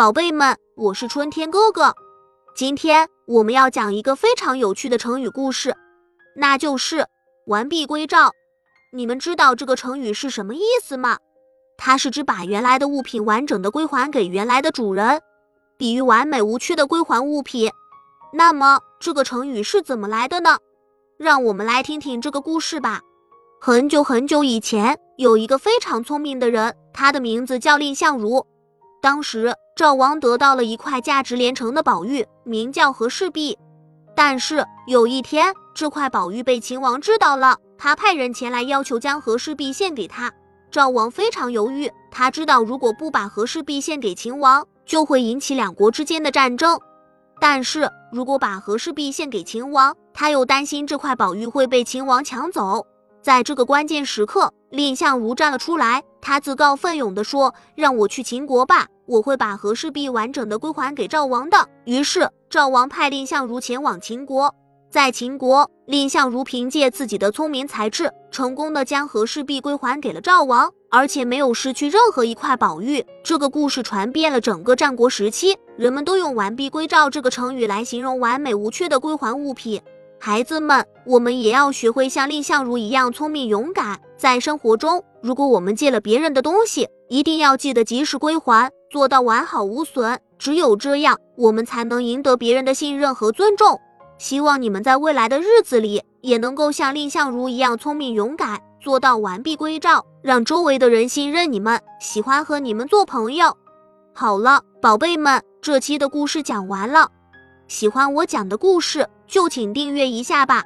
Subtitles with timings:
[0.00, 1.94] 宝贝们，我是春天哥哥。
[2.56, 5.76] 今天我们要讲一个非常有趣的成语故事，
[6.34, 7.06] 那就是
[7.46, 8.32] “完璧归赵”。
[8.96, 11.18] 你们知道这个成语是什么意思吗？
[11.76, 15.20] 它是指把原来的物品完整的归还给原来的主人，
[15.76, 17.70] 比喻完美无缺的归还物品。
[18.32, 20.56] 那么这个成语是怎么来的呢？
[21.18, 23.02] 让我们来听听这个故事吧。
[23.60, 28.46] 很久很久以前，有一个非常聪明的人，他的名字叫蔺相如。
[29.02, 33.56] 当时赵王得到了一块价值连城的宝玉，名叫和氏璧。
[34.14, 40.30] 但是有一天，这块宝玉被秦王知道了，他派人前来要求将和氏璧献给他。
[40.70, 46.78] 赵王非常犹豫，他知道如果不把和氏璧献给秦王，就会引起两国之间的战争。
[47.40, 52.86] 但是如果把和氏璧献给秦王，他又担心这块宝玉会被秦王抢走。
[53.22, 56.02] 在这个关键时刻，蔺相如站了出来。
[56.22, 64.54] 他自告奋勇地说：“让我去秦国吧，我会把和氏璧完整的归还给赵王的。”于是赵王派蔺相如前往秦国。
[64.90, 73.04] 在秦国，蔺相如凭借自己的聪明才智，成功的将和氏璧归还给了赵王，而且没有失去任何一块宝玉。
[73.22, 79.80] 这个故事传遍了整个战国时期，人们都用“完璧归赵”这个成语来形容完美无缺的归还物品。
[80.22, 83.98] 孩子们，我们也要学会像蔺相如一样聪明勇敢。
[84.18, 90.20] 在生活中，如果我们借了别人的东西，一定要记得及时归还，做到完好无损。
[90.38, 93.80] 只有这样，我们才能赢得别人的信任和尊重。
[94.18, 103.56] 希望你们在未来的日子里，也能够像蔺相如一样聪明勇敢，做到完璧归赵，让周围的人信任你们，喜欢和你们做朋友。
[104.12, 107.10] 好了，宝贝们，这期的故事讲完了。
[107.68, 109.08] 喜欢我讲的故事。
[109.30, 110.64] 就请订阅一下吧，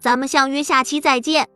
[0.00, 1.46] 咱们相约下期再见。